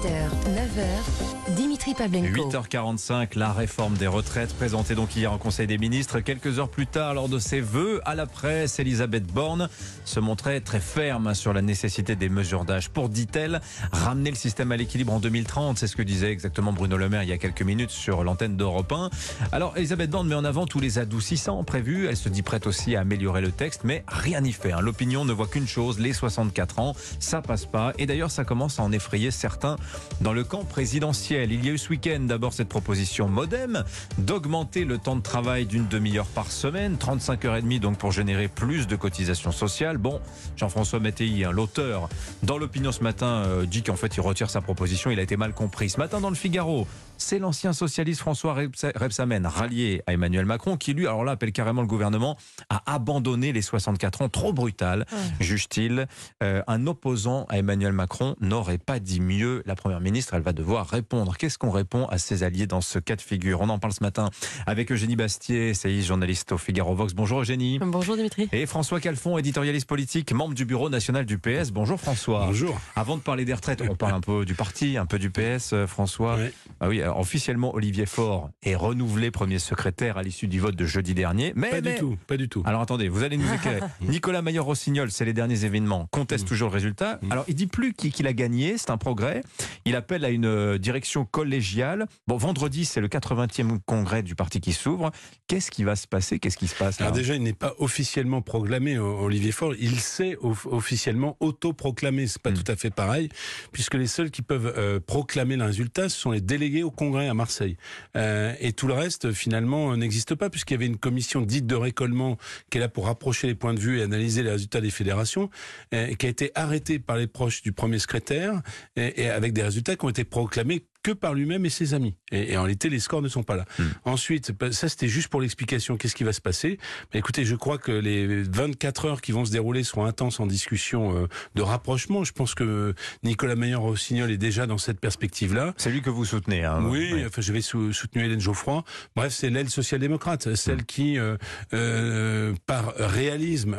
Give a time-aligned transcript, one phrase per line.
[0.00, 2.48] 9h, Dimitri Pavlenko.
[2.50, 6.20] 8h45, la réforme des retraites présentée donc hier en Conseil des ministres.
[6.20, 9.68] Quelques heures plus tard, lors de ses vœux à la presse, Elisabeth Borne
[10.06, 13.60] se montrait très ferme sur la nécessité des mesures d'âge pour, dit-elle,
[13.92, 15.76] ramener le système à l'équilibre en 2030.
[15.76, 18.56] C'est ce que disait exactement Bruno Le Maire il y a quelques minutes sur l'antenne
[18.56, 19.10] d'Europe 1.
[19.52, 22.06] Alors, Elisabeth Borne met en avant tous les adoucissants prévus.
[22.06, 24.72] Elle se dit prête aussi à améliorer le texte, mais rien n'y fait.
[24.72, 24.80] hein.
[24.80, 26.94] L'opinion ne voit qu'une chose, les 64 ans.
[27.18, 27.92] Ça passe pas.
[27.98, 29.76] Et d'ailleurs, ça commence à en effrayer certains
[30.20, 31.52] dans le camp présidentiel.
[31.52, 33.84] Il y a eu ce week-end d'abord cette proposition modem
[34.18, 38.12] d'augmenter le temps de travail d'une demi-heure par semaine, 35 heures et demie donc pour
[38.12, 39.98] générer plus de cotisations sociales.
[39.98, 40.20] Bon,
[40.56, 42.08] Jean-François Mattei, hein, l'auteur,
[42.42, 45.36] dans l'opinion ce matin, euh, dit qu'en fait il retire sa proposition, il a été
[45.36, 45.90] mal compris.
[45.90, 46.86] Ce matin dans le Figaro,
[47.20, 51.52] c'est l'ancien socialiste François Rebsa- Rebsamen, rallié à Emmanuel Macron, qui lui, alors là, appelle
[51.52, 52.36] carrément le gouvernement
[52.68, 55.06] à abandonner les 64 ans, trop brutal,
[55.38, 56.06] juge-t-il.
[56.42, 59.62] Euh, un opposant à Emmanuel Macron n'aurait pas dit mieux.
[59.66, 61.36] La Première ministre, elle va devoir répondre.
[61.36, 63.60] Qu'est-ce qu'on répond à ses alliés dans ce cas de figure?
[63.60, 64.30] On en parle ce matin
[64.66, 67.14] avec Eugénie Bastier, essayiste, journaliste au Figaro Vox.
[67.14, 67.78] Bonjour Eugénie.
[67.80, 68.48] Bonjour Dimitri.
[68.52, 71.70] Et François Calfon, éditorialiste politique, membre du bureau national du PS.
[71.70, 72.46] Bonjour François.
[72.46, 72.78] Bonjour.
[72.96, 75.72] Avant de parler des retraites, on parle un peu du parti, un peu du PS,
[75.72, 76.36] euh, François.
[76.36, 76.52] Ouais.
[76.80, 80.84] Ah oui, alors, officiellement, Olivier Faure est renouvelé premier secrétaire à l'issue du vote de
[80.86, 81.52] jeudi dernier.
[81.56, 82.62] Mais, Pas mais- du tout, pas du tout.
[82.66, 83.80] Alors attendez, vous allez nous éclairer.
[84.02, 87.18] Nicolas Maillot-Rossignol, c'est les derniers événements, conteste toujours le résultat.
[87.30, 89.42] Alors il dit plus qui- qu'il a gagné, c'est un progrès.
[89.84, 92.06] Il appelle à une euh, direction collégiale.
[92.26, 95.10] Bon, vendredi, c'est le 80e congrès du parti qui s'ouvre.
[95.46, 96.38] Qu'est-ce qui va se passer?
[96.38, 97.06] Qu'est-ce qui se passe là?
[97.06, 99.74] Alors déjà, il n'est pas officiellement proclamé, Olivier Faure.
[99.78, 102.26] Il s'est off- officiellement autoproclamé.
[102.26, 102.54] C'est pas Mm.
[102.62, 103.28] tout à fait pareil,
[103.72, 107.28] puisque les seuls qui peuvent euh, proclamer le résultat, ce sont les délégués au Congrès
[107.28, 107.78] à Marseille.
[108.14, 111.66] Euh, et tout le reste, finalement, euh, n'existe pas, puisqu'il y avait une commission dite
[111.66, 112.36] de récollement
[112.68, 115.48] qui est là pour rapprocher les points de vue et analyser les résultats des fédérations,
[115.94, 118.60] euh, qui a été arrêtée par les proches du premier secrétaire,
[118.96, 122.14] et, et avec des résultats qui ont été proclamés que par lui-même et ses amis.
[122.30, 123.64] Et, et en réalité, les scores ne sont pas là.
[124.04, 125.96] Ensuite, bah, ça c'était juste pour l'explication.
[125.96, 126.78] Qu'est-ce qui va se passer?
[127.14, 130.46] Mais Écoutez, je crois que les 24 heures qui vont se dérouler seront intenses en
[130.46, 132.24] discussion euh, de rapprochement.
[132.24, 135.74] Je pense que Nicolas Meyer-Rossignol est déjà dans cette perspective-là.
[135.76, 136.64] C'est lui que vous soutenez.
[136.64, 137.24] Hein Oui, Oui.
[137.26, 138.84] enfin, j'avais sou- soutenu Hélène Geoffroy.
[139.16, 141.36] Bref, c'est l'aile social-démocrate, celle qui, euh,
[141.74, 143.76] euh, par réalisme,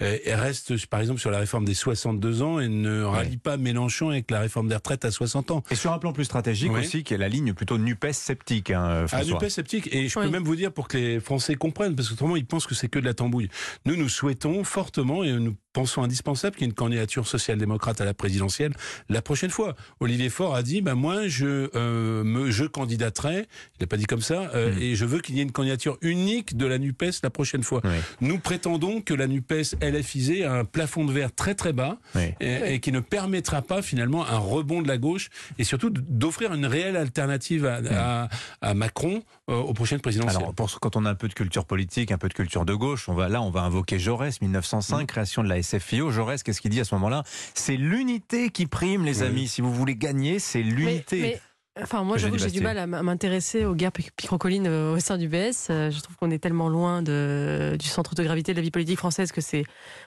[0.00, 4.30] reste, par exemple, sur la réforme des 62 ans et ne rallie pas Mélenchon avec
[4.30, 5.62] la réforme des retraites à 60 ans.
[5.70, 6.80] Et sur un plan plus stratégique Oui.
[6.80, 9.34] aussi, qui est la ligne plutôt NUPES sceptique, hein, Ah, François.
[9.38, 9.88] NUPES sceptique.
[9.94, 12.66] Et je peux même vous dire pour que les Français comprennent, parce qu'autrement ils pensent
[12.66, 13.48] que c'est que de la tambouille.
[13.86, 18.04] Nous, nous souhaitons fortement et nous pensons indispensable qu'il y ait une candidature social-démocrate à
[18.04, 18.72] la présidentielle
[19.08, 19.74] la prochaine fois.
[20.00, 23.46] Olivier Faure a dit, bah moi je euh, me je candidaterai.
[23.78, 24.50] Il n'a pas dit comme ça.
[24.54, 24.78] euh, Mm.
[24.82, 27.80] Et je veux qu'il y ait une candidature unique de la Nupes la prochaine fois.
[27.84, 27.90] Oui.
[28.20, 29.52] Nous prétendons que la Nupes
[29.82, 32.30] LFISé a un plafond de verre très très bas Oui.
[32.40, 35.28] et, et qui ne permettra pas finalement un rebond de la gauche
[35.58, 35.90] et surtout
[36.24, 37.80] d'offrir une réelle alternative à,
[38.24, 38.28] à-
[38.62, 40.38] à Macron euh, aux prochaines présidentielles.
[40.42, 42.72] Alors, pour, quand on a un peu de culture politique, un peu de culture de
[42.74, 46.10] gauche, on va là, on va invoquer Jaurès, 1905, création de la SFIO.
[46.10, 47.24] Jaurès, qu'est-ce qu'il dit à ce moment-là?
[47.54, 49.26] C'est l'unité qui prime, les Oui.
[49.28, 49.48] amis.
[49.48, 51.40] Si vous voulez gagner, c'est Mais, l'unité.
[51.82, 55.00] Enfin, moi, j'avoue que j'ai du mal à m'intéresser aux guerres pic- picrocolines euh, au
[55.00, 55.68] sein du PS.
[55.70, 58.70] Euh, Je trouve qu'on est tellement loin de, du centre de gravité de la vie
[58.70, 59.64] politique française que c'est,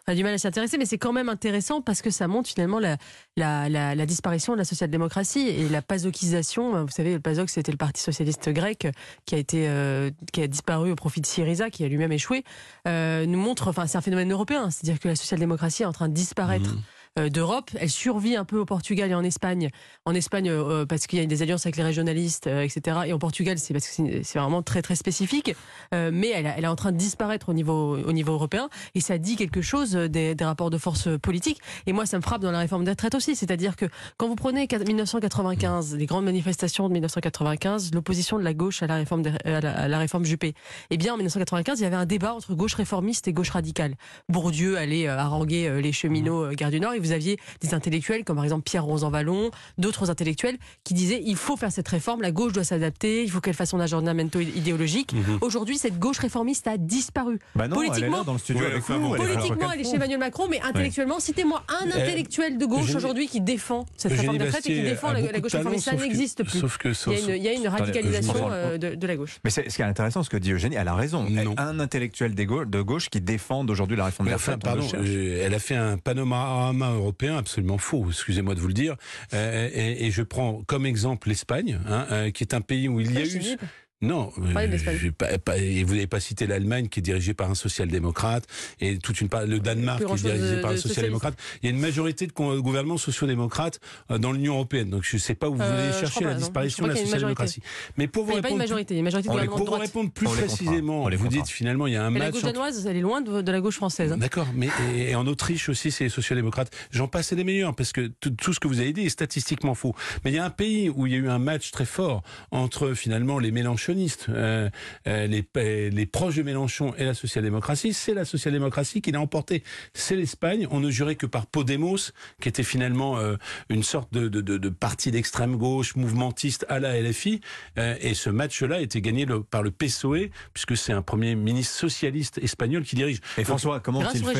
[0.08, 0.78] on a du mal à s'y intéresser.
[0.78, 2.98] Mais c'est quand même intéressant parce que ça montre finalement la,
[3.36, 6.84] la, la, la disparition de la social-démocratie et la pasokisation.
[6.86, 8.88] Vous savez, le PASOK, c'était le parti socialiste grec
[9.26, 12.44] qui a été, euh, qui a disparu au profit de Syriza, qui a lui-même échoué.
[12.88, 14.70] Euh, nous montre, enfin, c'est un phénomène européen.
[14.70, 16.82] C'est-à-dire que la social-démocratie est en train de disparaître Mmh.
[17.18, 17.72] Euh, d'Europe.
[17.80, 19.70] Elle survit un peu au Portugal et en Espagne.
[20.06, 22.98] En Espagne, euh, parce qu'il y a des alliances avec les régionalistes, euh, etc.
[23.08, 25.56] Et au Portugal, c'est parce que c'est- vraiment très très spécifique.
[25.94, 28.70] Euh, mais elle, elle est en train de disparaître au niveau au niveau européen.
[28.96, 31.60] Et ça dit quelque chose des, des rapports de force politiques.
[31.86, 33.36] Et moi, ça me frappe dans la réforme des retraites aussi.
[33.36, 33.86] C'est-à-dire que
[34.18, 38.96] quand vous prenez 1995, les grandes manifestations de 1995, l'opposition de la gauche à la
[38.96, 40.54] réforme des- à la, à la réforme Juppé.
[40.90, 43.96] Eh bien, en 1995, il y avait un débat entre gauche réformiste et gauche radicale.
[44.30, 48.24] Bourdieu allait euh, haranguer euh, les cheminots euh, Gare du Nord vous aviez des intellectuels
[48.24, 52.32] comme par exemple Pierre Rosanvallon, d'autres intellectuels qui disaient il faut faire cette réforme, la
[52.32, 55.14] gauche doit s'adapter, il faut qu'elle fasse son agendamento idéologique.
[55.14, 55.40] Mhm.
[55.42, 57.40] Aujourd'hui, cette gauche réformiste a disparu.
[57.56, 59.08] Bah non, elle est politiquement- là dans le studio Ouais, avec enfin nous.
[59.10, 59.34] bon, elle est là.
[59.40, 63.42] Politiquement, elle est chez Emmanuel Macron, mais intellectuellement, citez-moi un intellectuel de gauche aujourd'hui qui
[63.42, 65.86] défend cette réforme des retraites et qui défend la, gauche réformiste.
[65.86, 66.60] Ça n'existe plus.
[66.60, 69.16] Sauf que Il y a une, il y a une radicalisation euh, de, de la
[69.16, 69.40] gauche.
[69.44, 71.26] Mais c'est- ce qui est intéressant, ce que dit Eugénie, elle a raison.
[71.30, 71.54] Non.
[71.58, 74.62] Un intellectuel de gauche qui défendent aujourd'hui la réforme Mais des retraites.
[74.62, 78.96] pardon, euh, elle a fait un panorama européen absolument faux, excusez-moi de vous le dire.
[79.34, 83.12] Euh, et, je prends comme exemple l'Espagne, hein, euh, qui est un pays où il
[83.12, 83.58] y a eu.
[84.02, 84.98] Non, euh, l'Espagne.
[85.02, 88.46] j'ai pas- pas- et vous n'avez pas cité l'Allemagne qui est dirigée par un social-démocrate
[88.80, 91.34] et toute une le Danemark qui est dirigé de- par un social-démocrate.
[91.64, 93.80] Il y a une majorité de gouvernements sociaux-démocrates
[94.12, 94.92] euh, dans l'Union européenne.
[94.92, 96.38] Donc je ne sais pas où vous Euh, voulez chercher la non.
[96.40, 97.62] disparition de la social-démocratie.
[97.98, 99.30] Mais pour Il vous n'y a pas une répondre, majorité, il y a une majorité
[99.30, 102.20] de pour vous répondre plus On précisément, vous dites finalement il y a un Mais
[102.20, 104.12] la match gauche entre- danoise, elle est loin de, de la gauche française.
[104.12, 104.18] hein.
[104.18, 106.72] D'accord, mais et, et en Autriche aussi, c'est les sociaux-démocrates.
[106.92, 109.74] J'en passe des meilleurs parce que tout, tout ce que vous avez dit est statistiquement
[109.74, 109.96] faux.
[110.24, 112.22] Mais il y a un pays où il y a eu un match très fort
[112.52, 113.87] entre finalement les mélanchonistes,
[114.30, 114.70] euh,
[115.08, 117.94] euh, les, les proches de Mélenchon et la social-démocratie.
[117.94, 119.64] C'est la social-démocratie qui l'a emporté.
[119.94, 120.68] C'est l'Espagne.
[120.72, 122.12] On ne jurait que par Podemos,
[122.42, 123.36] qui était finalement euh,
[123.70, 127.42] une sorte de, de, de, de parti d'extrême gauche, mouvementiste à la LFI.
[127.78, 131.36] Euh, et ce match-là a été gagné le- par le PSOE, puisque c'est un premier
[131.36, 133.20] ministre socialiste espagnol qui dirige.
[133.38, 134.34] Et François, comment il fait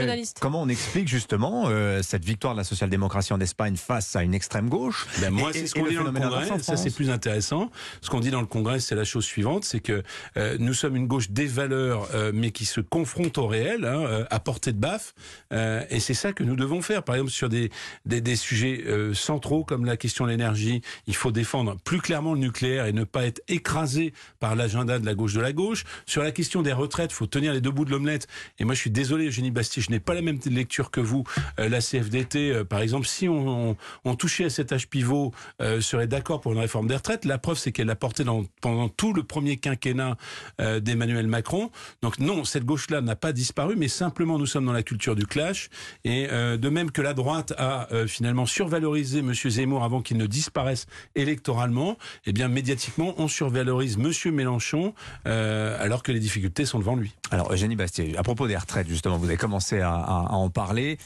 [0.62, 4.70] on explique justement euh, cette victoire de la social-démocratie en Espagne face à une extrême
[4.70, 6.60] gauche Ben moi, c'est ce qu'on dit dans le Congrès.
[6.60, 7.70] Ça, c'est plus intéressant.
[8.02, 10.04] Ce qu'on dit dans le Congrès, c'est la chose suivante, c'est que
[10.38, 14.06] euh, nous sommes une gauche des valeurs, euh, mais qui se confronte au réel, hein,
[14.06, 15.14] euh, à portée de baffe.
[15.52, 17.04] Et c'est ça que nous devons faire.
[17.04, 17.70] Par exemple, sur des,
[18.06, 22.40] des, des sujets centraux comme la question de l'énergie, il faut défendre plus clairement le
[22.40, 25.84] nucléaire et ne pas être écrasé par l'agenda de la gauche de la gauche.
[26.06, 28.28] Sur la question des retraites, il faut tenir les deux bouts de l'omelette.
[28.60, 31.24] Et moi, je suis désolé, Eugénie Bastier, je n'ai pas la même lecture que vous.
[31.58, 33.76] La CFDT, par exemple, si on,
[34.18, 35.34] touchait à cet âge pivot,
[35.80, 37.26] serait d'accord pour une réforme des retraites.
[37.26, 40.18] La preuve, c'est qu'elle l'a porté dans, pendant tout le premier quinquennat
[40.60, 41.70] euh, d'Emmanuel Macron.
[42.02, 45.28] Donc non, cette gauche-là n'a pas disparu, mais simplement nous sommes dans la culture du
[45.28, 45.70] clash.
[46.04, 50.18] Et euh, de même que la droite a euh, finalement survalorisé Monsieur Zemmour avant qu'il
[50.18, 54.94] ne disparaisse électoralement, eh bien médiatiquement, on survalorise Monsieur Mélenchon
[55.26, 57.14] alors que les difficultés sont devant lui.
[57.32, 60.98] Alors, Eugénie Bastier, à propos des retraites, justement, vous avez commencé à, en parler.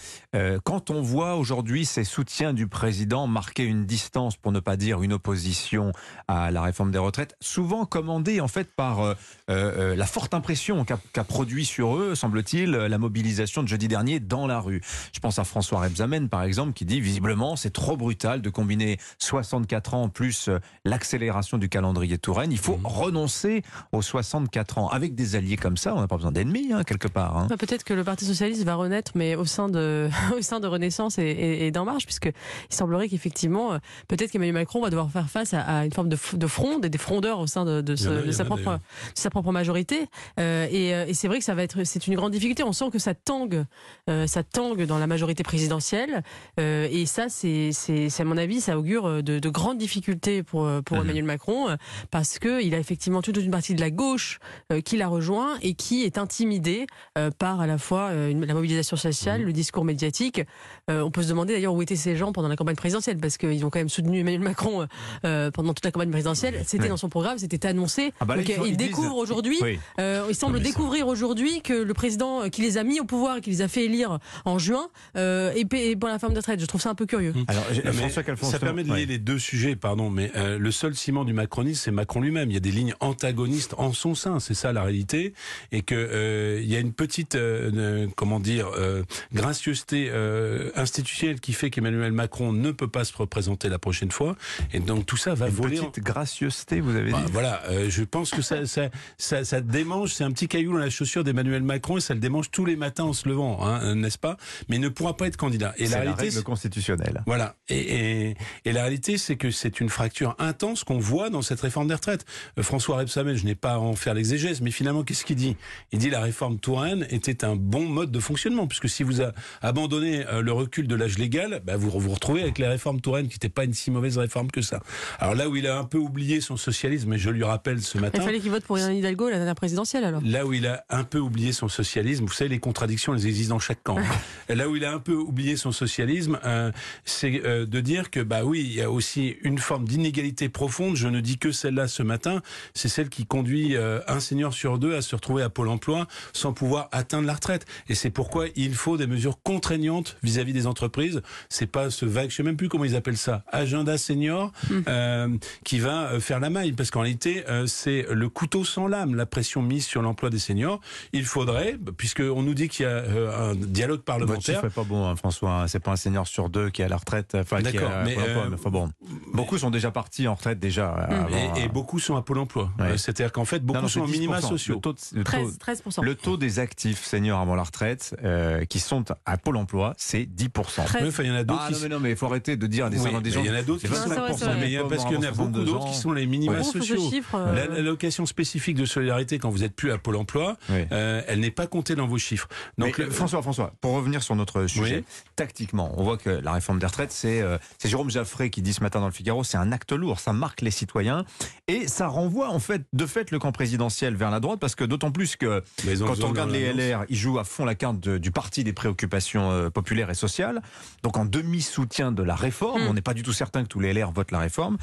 [0.63, 5.01] Quand on voit aujourd'hui ces soutiens du président marquer une distance, pour ne pas dire
[5.01, 5.91] une opposition
[6.27, 9.13] à la réforme des retraites, souvent commandée en fait par euh,
[9.49, 14.19] euh, la forte impression qu'a qu'a produit sur eux, semble-t-il, la mobilisation de jeudi dernier
[14.19, 14.81] dans la rue.
[15.13, 18.97] Je pense à François Rebsamen, par exemple, qui dit visiblement c'est trop brutal de combiner
[19.19, 22.51] 64 ans plus euh, l'accélération du calendrier Touraine.
[22.51, 23.63] Il faut renoncer
[23.93, 24.89] aux 64 ans.
[24.89, 27.37] Avec des alliés comme ça, on n'a pas besoin d'ennemis, hein, quelque part.
[27.37, 27.47] hein.
[27.49, 30.67] Bah, Peut-être que le Parti socialiste va renaître, mais au sein de, au sein de
[30.67, 32.25] Renaissance et, et, et d'En Marche, puisque
[32.69, 33.77] il semblerait qu'effectivement, euh,
[34.09, 36.89] peut-être qu'Emmanuel Macron va devoir faire face à, à une forme de, de fronde et
[36.89, 38.79] des frondeurs au sein de, de, y de sa propre, d'ailleurs.
[38.79, 40.07] de sa propre majorité.
[40.39, 42.63] Euh, et euh, et c'est vrai que ça va être, c'est une grande difficulté.
[42.63, 43.65] On sent que ça tangue,
[44.09, 46.23] euh, ça tangue dans la majorité présidentielle.
[46.59, 47.71] Euh, et ça, c'est,
[48.19, 51.03] à mon avis, ça augure de, de grandes difficultés pour, euh, pour Mhm.
[51.03, 51.75] Emmanuel Macron, euh,
[52.11, 54.39] parce que il a effectivement toute une partie de la gauche
[54.71, 56.85] euh, qui l'a rejoint et qui est intimidée
[57.17, 60.41] euh, par à la fois euh, la mobilisation sociale, le discours médiatique.
[60.89, 63.37] Euh, on peut se demander d'ailleurs où étaient ces gens pendant la campagne présidentielle, parce
[63.37, 64.87] qu'ils ont quand même soutenu Emmanuel Macron
[65.25, 66.61] euh, pendant toute la campagne présidentielle.
[66.65, 66.89] C'était Ouais.
[66.89, 67.90] dans son programme, c'était annoncé.
[68.19, 69.79] Ah bah là, Donc, ils font- euh, il ils disent- découvre aujourd'hui, Oui.
[69.99, 72.99] euh, il semble Non, mais ça- découvrir aujourd'hui que le président qui les a mis
[72.99, 76.31] au pouvoir et qui les a fait élire en juin euh, est pour la femme
[76.33, 76.59] de retraite.
[76.59, 77.33] Je trouve ça un peu curieux.
[77.47, 79.05] Alors, j'ai- Non, François ça permet de lier ouais.
[79.05, 82.49] les deux sujets, pardon, mais euh, le seul ciment du macronisme, c'est Macron lui-même.
[82.49, 85.33] Il y a des lignes antagonistes en son sein, c'est ça la réalité,
[85.71, 89.03] et que euh, il y a une petite, euh, euh, comment dire, euh,
[89.33, 94.35] gracieuseté euh, institutionnelle qui fait qu'Emmanuel Macron ne peut pas se représenter la prochaine fois,
[94.73, 95.79] et donc tout ça va Une voler.
[95.79, 97.11] en- petite gracieuseté, vous avez dit.
[97.11, 100.73] Bah, voilà, euh, je pense que ça, ça, ça, ça démange, c'est un petit caillou
[100.73, 103.65] dans la chaussure d'Emmanuel Macron et ça le démange tous les matins en se levant,
[103.65, 104.37] hein, n'est-ce pas?
[104.69, 105.73] Mais il ne pourra pas être candidat.
[105.77, 107.23] Et C'est la la réalité, règle c'est- constitutionnelle.
[107.25, 107.55] voilà.
[107.69, 108.35] Et, et,
[108.65, 111.93] et la réalité, c'est que c'est une fracture intense qu'on voit dans cette réforme des
[111.95, 112.25] retraites.
[112.57, 115.55] Euh, François Rebsamen, je n'ai pas à en faire l'exégèse, mais finalement, qu'est-ce qu'il dit?
[115.91, 119.21] Il dit la réforme Touraine était un bon mode de fonctionnement, puisque si vous
[119.61, 123.27] abandonnez euh, le recul de l'âge légal, bah, vous vous retrouvez avec la réforme Touraine,
[123.27, 124.81] qui n'était pas une si mauvaise réforme que ça.
[125.19, 127.97] Alors là où il a un peu oublié son socialisme, et je lui rappelle ce
[127.97, 130.21] Il fallait qu'il vote pour Yann Hidalgo la dernière présidentielle alors.
[130.23, 133.55] Là où il a un peu oublié son socialisme, vous savez, les contradictions, elles existent
[133.55, 133.97] dans chaque camp.
[133.97, 134.55] hein.
[134.55, 136.71] Là où il a un peu oublié son socialisme, euh,
[137.05, 140.95] c'est euh, de dire que, bah oui, il y a aussi une forme d'inégalité profonde.
[140.95, 142.41] Je ne dis que celle-là ce matin.
[142.73, 146.07] C'est celle qui conduit euh, un senior sur deux à se retrouver à Pôle emploi
[146.33, 147.65] sans pouvoir atteindre la retraite.
[147.89, 151.21] Et c'est pourquoi il faut des mesures contraignantes vis-à-vis des entreprises.
[151.49, 154.51] C'est pas ce vague, je sais même plus comment ils appellent ça, agenda senior,
[154.87, 155.27] euh,
[155.63, 156.71] qui va faire la maille.
[156.73, 160.39] Parce qu'en réalité, euh, c'est le couteau sans lame, la pression mise sur l'emploi des
[160.39, 160.79] seniors.
[161.13, 164.83] Il faudrait, puisqu'on nous dit qu'il y a euh, un dialogue Votre parlementaire, est pas
[164.83, 165.65] bon, hein, François.
[165.67, 168.27] C'est pas un senior sur deux qui est à la retraite, enfin D'accord, mais, emploi,
[168.43, 168.89] euh, mais enfin bon.
[169.33, 170.89] Beaucoup sont déjà partis en retraite déjà.
[170.91, 172.71] avant, Et, et beaucoup sont à Pôle emploi.
[172.79, 172.97] Ouais.
[172.97, 174.49] C'est-à-dire qu'en fait, beaucoup non, non, sont en minima 10%.
[174.49, 174.75] sociaux.
[174.75, 176.03] Le taux, de- le taux- 13, 13%.
[176.03, 180.23] le taux des actifs seniors avant la retraite euh, qui sont à Pôle emploi, c'est
[180.25, 180.85] 10%.
[180.85, 181.01] 13.
[181.03, 182.25] Oui, enfin, il y en a d'autres Ah qui non, mais non, mais il faut
[182.27, 183.41] arrêter de dire à des, Oui, gens.
[183.41, 184.89] il y en a d'autres qui sont- 25%, c'est vrai, Mais il y a- les
[184.89, 187.09] parce qu'il y en a beaucoup 62 d'autres qui sont les minima sociaux.
[187.09, 190.85] chiffre, euh, La- L'allocation spécifique de solidarité, quand vous n'êtes plus à Pôle emploi, Oui.
[190.91, 192.47] euh, elle n'est pas comptée dans vos chiffres.
[192.77, 195.03] Donc, Mais, euh, François, François, pour revenir sur notre sujet, Oui.
[195.35, 198.73] tactiquement, on voit que la réforme des retraites, c'est euh, c'est Jérôme Jaffré qui dit
[198.73, 201.25] ce matin dans le Figaro, c'est un acte lourd, ça marque les citoyens
[201.67, 204.83] et ça renvoie en fait de fait le camp présidentiel vers la droite parce que
[204.83, 206.71] d'autant plus que quand on de regarde les.
[206.73, 210.13] LR, ils jouent à fond la carte de- du parti des préoccupations euh, populaires et
[210.15, 210.61] sociales,
[211.03, 212.83] donc en demi-soutien de la réforme.
[212.83, 212.87] Mm.
[212.87, 214.77] On n'est pas du tout certain que tous les LR votent la réforme.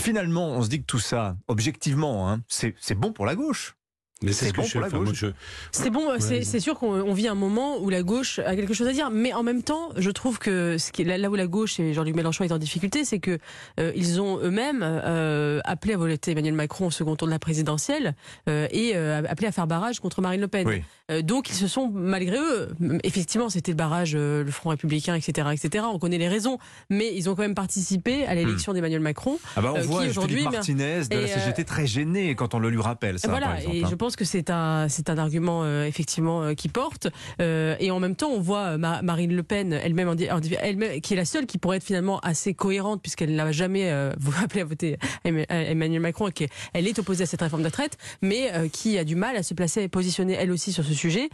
[0.00, 3.76] Finalement, on se dit que tout ça, objectivement, hein, c'est c'est bon pour la gauche.
[4.22, 5.24] Mais c'est bon pour la gauche.
[5.72, 8.72] C'est bon, c'est c'est sûr qu'on on vit un moment où la gauche a quelque
[8.72, 11.34] chose à dire, mais en même temps, je trouve que ce qui est là, où
[11.34, 13.38] la gauche et Jean-Luc Mélenchon est en difficulté, c'est que
[13.80, 17.38] euh, ils ont eux-mêmes euh, appelé à voter Emmanuel Macron au second tour de la
[17.38, 18.14] présidentielle
[18.48, 20.66] euh, et euh, appelé à faire barrage contre Marine Le Pen.
[20.66, 20.82] Oui.
[21.10, 22.70] Euh, donc ils se sont, malgré eux,
[23.02, 25.84] effectivement, c'était le barrage, euh, le Front républicain, etc., etc.
[25.92, 29.38] On connaît les raisons, mais ils ont quand même participé à l'élection d'Emmanuel Macron.
[29.56, 32.54] Ah bah on Euh, voit aujourd'hui, mais- Martinez de la euh, CGT très gêné quand
[32.54, 33.18] on le lui rappelle.
[33.18, 33.88] Ça, par voilà, exemple, et hein.
[33.90, 37.08] je pense que c'est un c'est un argument euh, effectivement euh, qui porte.
[37.40, 40.14] Euh, et en même temps, on voit euh, Ma- Marine Le Pen elle-même,
[40.60, 44.12] elle-même, qui est la seule qui pourrait être finalement assez cohérente puisqu'elle n'a jamais euh,
[44.44, 48.52] appelé à voter Emmanuel Macron et qu'elle est opposée à cette réforme de retraite, mais
[48.52, 51.30] euh, qui a du mal à se placer et positionner elle aussi sur ce sujet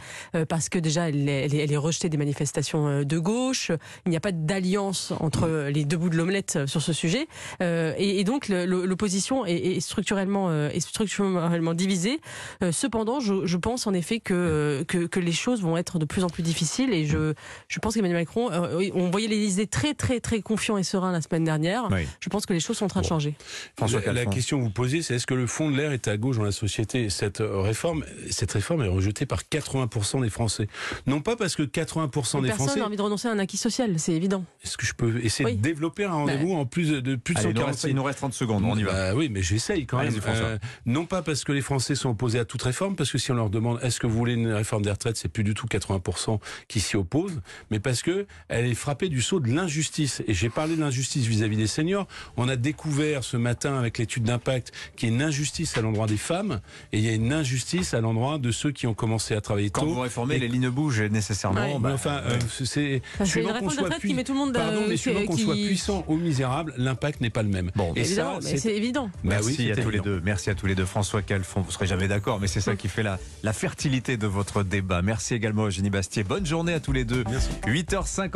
[0.47, 3.71] parce que déjà elle est, elle est, elle est rejetée des manifestations de gauche.
[4.05, 7.27] Il n'y a pas d'alliance entre les deux bouts de l'omelette sur ce sujet.
[7.59, 12.19] Et, et donc l'opposition est, est structurellement est structurellement divisée.
[12.63, 15.99] Euh, cependant, je, je pense en effet que, euh, que que les choses vont être
[15.99, 17.33] de plus en plus difficiles et je
[17.67, 21.21] je pense qu'Emmanuel Macron, euh, on voyait l'Élysée très très très confiant et serein la
[21.21, 21.87] semaine dernière.
[21.91, 22.07] Oui.
[22.19, 23.35] Je pense que les choses sont en train de changer.
[23.77, 26.17] François la, question que vous posez, c'est est-ce que le fond de l'air est à
[26.17, 30.67] gauche dans la société Cette réforme, cette réforme est rejetée par 80% des Français.
[31.07, 32.79] Non pas parce que 80% des Personne Français.
[32.79, 34.43] n'a envie de renoncer à un acquis social, c'est évident.
[34.63, 35.55] Est-ce que je peux essayer Oui.
[35.57, 37.95] de développer un rendez-vous en plus de, plus de Allez, il, nous reste, 145 il
[37.95, 38.91] nous reste 30 secondes, on y va.
[38.91, 40.13] Bah oui, mais j'essaye quand même.
[40.27, 43.31] Euh, non pas parce que les Français sont opposés à toute réforme, parce que si
[43.31, 45.67] on leur demande est-ce que vous voulez une réforme des retraites, c'est plus du tout
[45.67, 47.39] 80% qui s'y opposent,
[47.69, 50.21] mais parce que elle est frappée du saut de l'injustice.
[50.27, 52.07] Et j'ai parlé de l'injustice vis-à-vis des seniors.
[52.37, 56.07] On a découvert ce matin avec l'étude d'impact qu'il y a une injustice à l'endroit
[56.07, 56.59] des femmes
[56.91, 59.69] et il y a une injustice à l'endroit de ceux qui ont commencé à travailler
[59.69, 59.93] Quand tôt.
[59.93, 61.61] vous réformez, Et- les lignes bougent nécessairement.
[61.61, 61.73] Ouais.
[61.75, 64.23] Mais bah, enfin, euh, c'est Enfin, c'est une suivant qu'on soit retraite qui pui- met
[64.23, 64.53] tout le monde.
[64.53, 67.71] Pardon, euh, mais qui- suivant qu'on soit puissant ou misérable, l'impact n'est pas le même.
[67.75, 69.05] Bon, et Évidemment, ça, mais c'est évident.
[69.23, 70.21] Bah Merci oui, à tous les deux.
[70.23, 70.85] Merci à tous les deux.
[70.85, 74.27] François Calfon, vous serez jamais d'accord, mais c'est ça qui fait la, la fertilité de
[74.27, 75.01] votre débat.
[75.01, 76.23] Merci également Eugénie Bastier.
[76.23, 77.23] Bonne journée à tous les deux.
[77.29, 77.49] Merci.
[77.67, 78.29] 8h50.